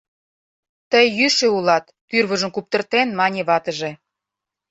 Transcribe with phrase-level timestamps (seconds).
[0.91, 3.91] —Тый йӱшӧ улат,— тӱрвыжым куптыртен мане ватыже.